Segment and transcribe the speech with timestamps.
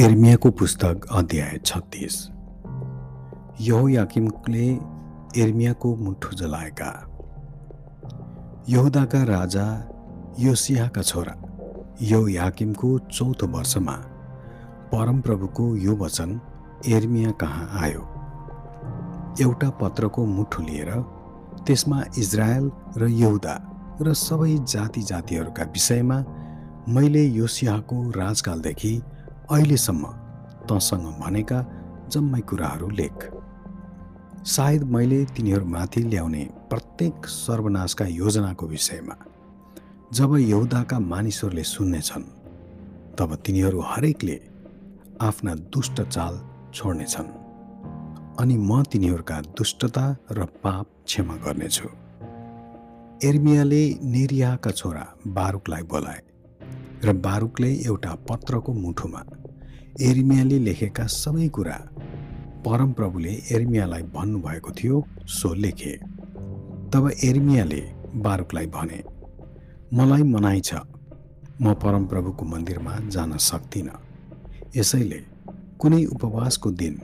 [0.00, 2.14] एर्मियाको पुस्तक अध्याय छत्तिस।
[3.60, 4.66] यहो याकिमले
[5.42, 6.90] एर्मियाको मुठो जलाएका।
[8.68, 9.66] यहुदाका राजा
[10.40, 11.34] योसियाका छोरा
[12.02, 13.92] यो याकिमको चौथो वर्षमा
[14.92, 16.40] परमप्रभुको यो वचन
[16.88, 18.02] एर्मिया कहाँ आयो?
[19.40, 20.92] एउटा पत्रको मुठो लिएर
[21.66, 23.58] त्यसमा इजरायल र यहुदा
[24.02, 26.24] र सबै जाति जातिहरूका विषयमा
[26.88, 29.02] मैले योसियाको राजकालदेखि
[29.50, 30.06] अहिलेसम्म
[30.68, 31.58] तँसँग भनेका
[32.12, 33.18] जम्मै कुराहरू लेख।
[34.46, 39.16] सायद मैले तिनीहरूमाथि ल्याउने प्रत्येक सर्वनाशका योजनाको विषयमा
[40.12, 42.24] जब यहुदाका मानिसहरूले सुन्नेछन्
[43.18, 44.38] तब तिनीहरू हरेकले
[45.20, 46.40] आफ्ना दुष्ट चाल
[46.74, 47.30] छोड्नेछन्
[48.38, 51.88] अनि म तिनीहरूका दुष्टता र पाप क्षमा गर्नेछु।
[53.28, 56.20] एर्मियाले नेरियाका छोरा बारुकलाई बोलाए
[57.04, 59.20] र बारुकले एउटा पत्रको मुठोमा
[60.00, 61.76] एर्मियाले लेखेका सबै कुरा
[62.64, 64.96] परमप्रभुले एर्मियालाई भन्नुभएको थियो
[65.28, 65.92] सो लेखे।
[66.92, 67.80] तब एर्मियाले
[68.24, 69.00] बारुकलाई भने
[69.94, 70.74] मलाई मनाइ छ।
[71.62, 73.98] म परमप्रभुको मन्दिरमा जान सक्दिनँ
[74.76, 75.20] यसैले
[75.80, 76.94] कुनै उपवासको दिन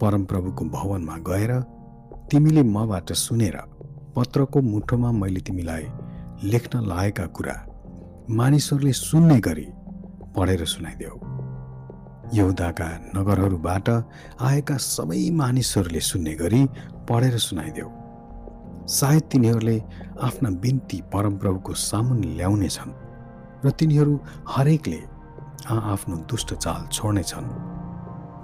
[0.00, 1.52] परमप्रभुको भवनमा गएर
[2.30, 3.56] तिमीले मबाट सुनेर
[4.16, 5.84] पत्रको मुठोमा मैले तिमीलाई
[6.50, 7.56] लेख्न लागेका कुरा
[8.30, 9.66] मानिसहरूले सुन्ने गरी
[10.36, 11.33] पढेर सुनाइदेऊ।
[12.32, 13.88] यहुदाका नगरहरूबाट
[14.40, 16.60] आएका सबै मानिसहरूले सुन्ने गरी
[17.08, 17.88] पढेर सुनाइदेऊ।
[18.88, 19.76] सायद तिनीहरूले
[20.22, 22.92] आफ्ना बिन्ती परमप्रभुको सामुन ल्याउनेछन्
[23.64, 24.14] र तिनीहरू
[24.48, 25.00] हरेकले
[25.68, 27.48] आ आफ्नो दुष्ट चाल छोड्नेछन्।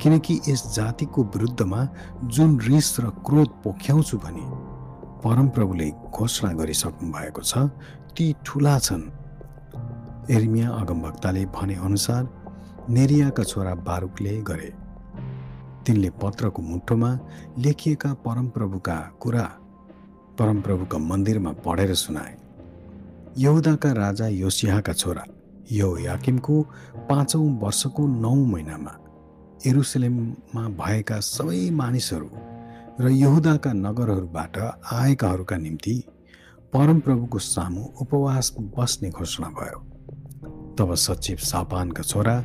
[0.00, 1.80] किनकि यस जातिको विरुद्धमा
[2.24, 4.44] जुन रिस र क्रोध पोख्याउँछु भने
[5.24, 7.68] परमप्रभुले घोषणा गरिसक्नु भएको छ
[8.16, 9.04] ती ठुला छन्।
[10.30, 12.22] एर्मिया अगमभक्ताले भने अनुसार
[12.88, 14.72] नेरियाका छोरा बारुकले गरे।
[15.86, 17.10] तिनले पत्रको मुठोमा
[17.58, 19.42] लेखिएका परमप्रभुका कुरा
[20.38, 22.36] परमप्रभुका मन्दिरमा पढेर सुनाए।
[23.38, 25.24] यहुदाका राजा योसियाका छोरा
[25.72, 26.62] यो याकिमको
[27.08, 28.94] पाँचौँ वर्षको नौ महिनामा
[29.66, 32.30] एरुसलेममा भएका सबै मानिसहरू
[33.00, 34.58] र यहुदाका नगरहरूबाट
[34.92, 35.94] आएकाहरूका निम्ति
[36.72, 39.78] परमप्रभुको सामु उपवास बस्ने घोषणा भयो।
[40.78, 42.36] तब सचिव सापानका छोरा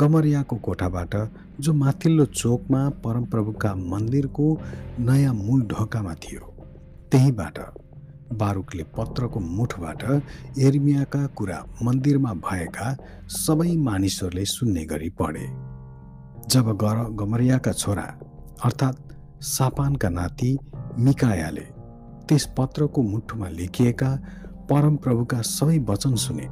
[0.00, 1.14] गमरियाको कोठाबाट
[1.60, 4.46] जो माथिल्लो चोकमा परमप्रभुका मन्दिरको
[5.00, 6.40] नयाँ मूल ढोकामा थियो।
[7.12, 7.58] त्यहीँबाट
[8.32, 10.02] बारुकले पत्रको मुठबाट
[10.58, 12.88] एर्मियाका कुरा मन्दिरमा भएका
[13.36, 15.46] सबै मानिसहरूले सुन्ने गरी पढे।
[16.50, 18.06] जब गर गमरियाका छोरा
[18.64, 19.00] अर्थात्
[19.46, 20.50] सापानका नाति
[20.98, 21.66] मिकायाले
[22.28, 24.10] त्यस पत्रको मुठोमा लेखिएका
[24.70, 26.46] परमप्रभुका सबै वचन सुने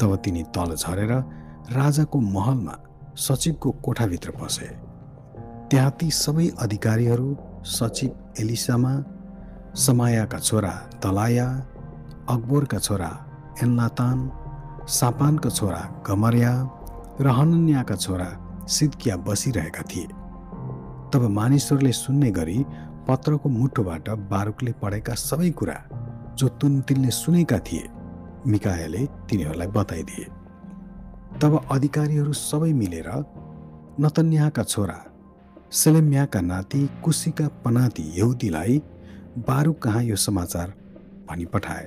[0.00, 1.12] तब तिनी तल झरेर
[1.70, 2.74] राजाको महलमा
[3.18, 4.66] सचिवको कोठाभित्र पसे
[5.70, 7.36] त्यहाँ ती सबै अधिकारीहरू
[7.66, 8.92] सचिव एलिसामा
[9.76, 10.70] समायाका छोरा
[11.02, 11.48] तलाया
[12.28, 13.10] अकबरका छोरा
[13.62, 14.18] एन्लातान
[14.88, 16.52] सापानका छोरा गमरिया
[17.20, 18.28] र हनन्याका छोरा
[18.68, 20.06] सिद्किया बसिरहेका थिए।
[21.12, 22.58] तब मानिसहरूले सुन्ने गरी
[23.08, 25.78] पत्रको मुठोबाट बारुकले पढेका सबै कुरा
[26.38, 27.88] जो तुन तिनले सुनेका थिए
[28.46, 30.26] मिकायाले तिनीहरूलाई बताइदिए।
[31.42, 33.08] तब अधिकारीहरू सबै मिलेर
[34.00, 34.98] नतन्याका छोरा
[35.72, 38.82] सेलेम्याका नाति कुसीका पनाति यहुदीलाई
[39.48, 40.72] बारु कहाँ यो समाचार
[41.30, 41.86] भनी पठाए।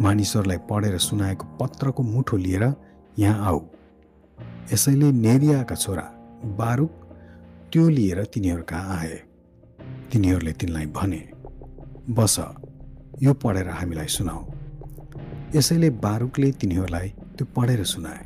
[0.00, 2.64] मानिसहरूलाई पढेर सुनाएको पत्रको मुठो लिएर
[3.18, 3.60] यहाँ आऊ।
[4.72, 6.02] यसैले नेरियाका छोरा
[6.58, 6.92] बारुक
[7.72, 9.16] त्यो लिएर तिनीहरू कहाँ आए?
[10.12, 11.22] तिनीहरूले तिनलाई भने
[12.10, 12.36] बस
[13.22, 14.42] यो पढेर हामीलाई सुनाऊ।
[15.54, 18.24] यसैले बारुकले तिनीहरूलाई त्यो पढेर सुनाए।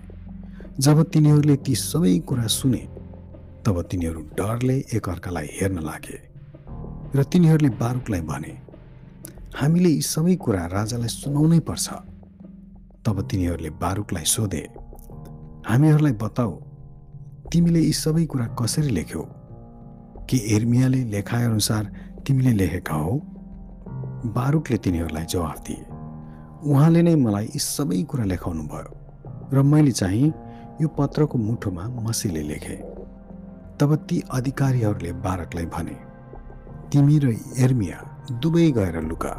[0.78, 2.82] जब तिनीहरूले ती सबै कुरा सुने
[3.66, 6.18] तब तिनीहरू डरले एकअर्कालाई हेर्न लागे
[7.14, 8.52] र तिनीहरूले बारुकलाई भने
[9.56, 11.88] हामीले यी सबै कुरा राजालाई सुनाउनै पर्छ।
[13.06, 14.62] तब तिनीहरूले बारुकलाई सोधे
[15.68, 16.52] हामीहरूलाई बताऊ
[17.52, 19.22] तिमीले यी सबै कुरा कसरी लेख्यौ?
[20.28, 21.84] कि एर्मियाले लेखाएअनुसार
[22.26, 23.14] तिमीले लेखेका हौ?
[24.36, 25.84] बारुकले तिनीहरूलाई जवाफ दिए
[26.70, 28.99] उहाँले नै मलाई यी सबै कुरा लेखाउनु भयो
[29.52, 30.32] र मैले चाहिँ
[30.80, 32.76] यो पत्रको मुठोमा मसीले लेखेँ।
[33.80, 35.96] तब ती अधिकारीहरूले बारकलाई भने
[36.92, 37.98] तिमी र एर्मिया
[38.42, 39.32] दुवै गएर लुका।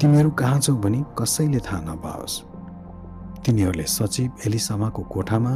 [0.00, 2.40] तिमीहरू कहाँ छौ भने कसैले थाहा नपाओस्।
[3.44, 5.52] तिनीहरूले सचिव एलिसामाको कोठामा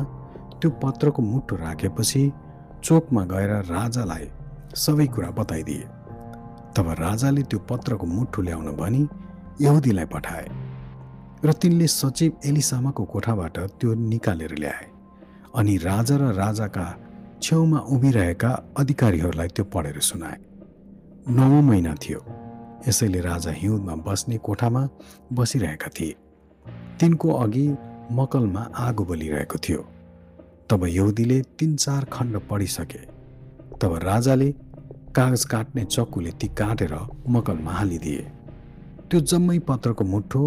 [0.61, 2.23] त्यो पत्रको मुठो राखेपछि
[2.85, 4.27] चोकमा गएर राजालाई
[4.77, 5.87] सबै कुरा बताइदिए।
[6.77, 9.03] तब राजाले त्यो पत्रको मुठो ल्याउन भनी
[9.61, 10.47] यहुदीलाई पठाए।
[11.44, 14.87] र तिनले सचिव एलिसामाको कोठाबाट त्यो निकालेर ल्याए
[15.56, 16.87] अनि राजा र राजाका
[17.43, 20.38] छेउमा उभिरहेका अधिकारीहरूलाई त्यो पढेर सुनाए।
[21.29, 22.20] नौ महिना थियो।
[22.88, 24.88] यसैले राजा हिउँदमा बस्ने कोठामा
[25.32, 26.17] बसिरहेका थिए।
[27.00, 27.67] तिनको अघि
[28.12, 29.82] मकलमा आगो बलिरहेको थियो।
[30.70, 33.02] तब यहुदीले तिन चार खण्ड पढिसके।
[33.81, 34.50] तब राजाले
[35.17, 36.94] कागज काट्ने चक्कुले ती काटेर
[37.29, 38.23] मकलमा हालिदिए।
[39.11, 40.43] त्यो जम्मै पत्रको मुठो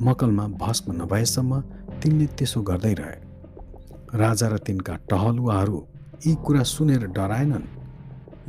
[0.00, 1.60] मकलमा भस्म नभएसम्म
[2.00, 3.18] तिनले त्यसो गर्दै रहे।
[4.14, 5.78] राजा र तिनका टहलुवाहरू
[6.26, 7.66] यी कुरा सुनेर डराएनन्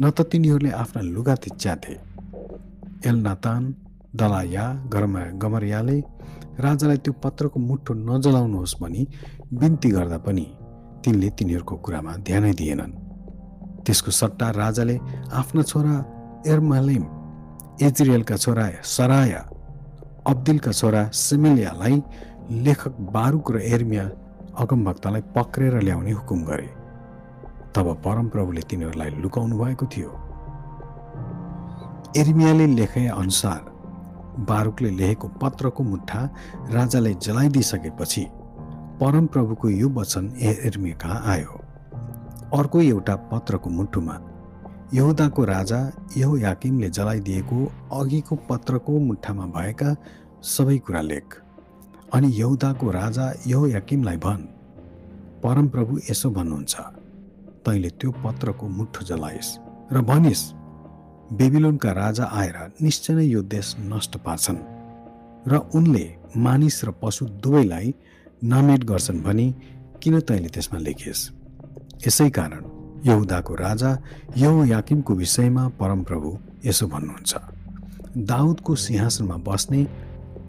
[0.02, 1.94] न त तिनीहरूले आफ्ना लुगा थिच्याथे
[3.10, 3.64] एलनातान
[4.20, 5.98] दलाया गरमा गमरियाले
[6.66, 9.02] राजालाई त्यो पत्रको मुठो नजलाउनुहोस् भनी
[9.60, 10.46] बिन्ती गर्दा पनि
[11.04, 12.94] तिनले तिनीहरूको कुरामा ध्यानै दिएनन्।
[13.86, 14.96] त्यसको सट्टा राजाले
[15.40, 15.96] आफ्ना छोरा
[16.54, 17.04] एर्मालिम
[17.88, 18.66] एजरियलका छोरा
[18.96, 19.42] सराया
[20.28, 22.02] अब्दिलका छोरा सिमेलियालाई
[22.66, 24.04] लेखक बारुक र एर्मिया
[24.60, 26.70] अगमभक्तलाई पक्रेर ल्याउने हुकुम गरे
[27.76, 30.10] तब परमप्रभुले तिनीहरूलाई लुकाउनु भएको थियो।
[32.18, 33.62] एर्मियाले लेखे अनुसार
[34.50, 36.22] बारुकले लेखेको पत्रको मुठा
[36.72, 38.26] राजाले जलाइदिइसकेपछि
[39.02, 41.54] परमप्रभुको यो वचन एर्मिया कहाँ आयो?
[42.60, 44.16] अर्को एउटा पत्रको मुठुमा
[44.94, 45.80] यहुदाको राजा
[46.18, 47.58] यहो याकिमले जलाइदिएको
[47.92, 49.96] अघिको पत्रको मुठामा भएका
[50.44, 51.36] सबै कुरा लेख।
[52.14, 54.44] अनि यहुदाको राजा यहो याकिमलाई भन्
[55.44, 56.76] परमप्रभु यसो भन्नुहुन्छ
[57.66, 59.52] तैँले त्यो पत्रको मुठो जलाइस्
[59.94, 60.44] र भनिस्
[61.34, 64.60] बेबिलोनका राजा आएर निश्चय नै यो देश नष्ट पार्छन्
[65.48, 66.06] र उनले
[66.38, 67.96] मानिस र पशु दुवैलाई
[68.44, 69.48] नामेट गर्छन् भनी
[70.02, 71.30] किन तैँले त्यसमा लेखिस्?
[72.08, 72.71] यसै कारण
[73.06, 73.92] यहुदाको राजा
[74.38, 77.34] यहो याकिमको विषयमा परमप्रभु यसो भन्नुहुन्छ
[78.18, 79.82] दाउदको सिंहासनमा बस्ने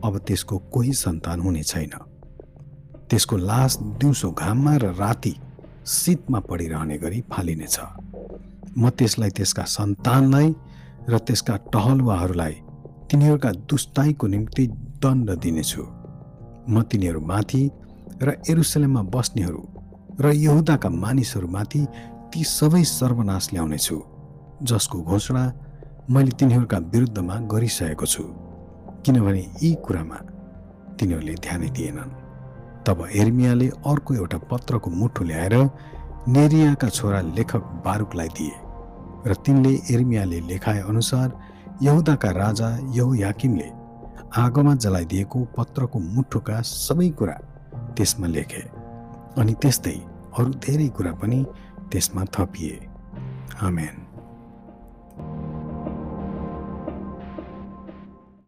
[0.04, 1.93] अब त्यसको कोही सन्तान हुने छैन।
[3.10, 5.34] त्यसको लास दिउँसो घाममा र राति
[5.87, 7.78] शीतमा पडिरहने गरी फालिनेछ।
[8.78, 10.49] म त्यसलाई त्यसका सन्तानलाई
[11.08, 12.54] र त्यसका टहलुवाहरूलाई
[13.10, 14.66] तिनीहरूका दुष्टाइको निम्ति
[15.02, 15.82] दण्ड दिनेछु।
[16.69, 17.62] म तिनीहरूमाथि
[18.22, 19.62] र एरुसलेममा बस्नेहरू
[20.20, 21.81] र यहुदाका मानिसहरूमाथि
[22.32, 23.96] ती सबै सर्वनाश ल्याउनेछु
[24.69, 25.43] जसको घोषणा
[26.14, 28.23] मैले तिनीहरूका विरुद्धमा गरिसकेको छु।
[29.05, 30.19] किनभने यी कुरामा
[30.99, 32.12] तिनीहरूले ध्यानै दिएनन्।
[32.87, 35.55] तब एर्मियाले अर्को एउटा पत्रको मुठो ल्याएर
[36.34, 38.56] नेरियाका छोरा लेखक बारुकलाई दिए
[39.28, 41.28] र तिनले एर्मियाले लेखाए अनुसार
[41.82, 42.69] यहुदाका राजा
[42.99, 43.69] यहु याकिमले
[44.44, 47.37] आगोमा जलाइदिएको पत्रको मुठोका सबै कुरा
[47.96, 48.64] त्यसमा लेखे
[49.40, 49.96] अनि त्यस्तै
[50.38, 51.38] अरू धेरै कुरा पनि
[51.92, 52.88] त्यसमा थपिए।
[53.60, 54.01] आमेन।